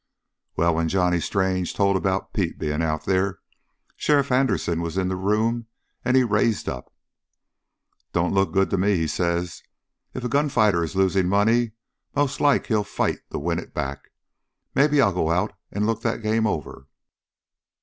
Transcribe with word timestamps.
"Well, 0.55 0.73
when 0.73 0.89
Johnny 0.89 1.19
Strange 1.19 1.75
told 1.75 1.95
about 1.95 2.33
Pete 2.33 2.57
being 2.57 2.81
out 2.81 3.05
there, 3.05 3.37
Sheriff 3.95 4.31
Anderson 4.31 4.81
was 4.81 4.97
in 4.97 5.09
the 5.09 5.15
room 5.15 5.67
and 6.03 6.17
he 6.17 6.23
rises 6.23 6.67
up. 6.67 6.91
"'Don't 8.11 8.33
look 8.33 8.51
good 8.51 8.71
to 8.71 8.79
me,' 8.79 8.95
he 8.97 9.05
says. 9.05 9.61
'If 10.15 10.23
a 10.23 10.27
gunfighter 10.27 10.83
is 10.83 10.95
losing 10.95 11.29
money, 11.29 11.73
most 12.15 12.41
like 12.41 12.65
he'll 12.65 12.83
fight 12.83 13.19
to 13.29 13.37
win 13.37 13.59
it 13.59 13.75
back. 13.75 14.09
Maybe 14.73 14.99
I'll 14.99 15.13
go 15.13 15.29
out 15.29 15.53
and 15.71 15.85
look 15.85 16.01
that 16.01 16.23
game 16.23 16.47
over.' 16.47 16.87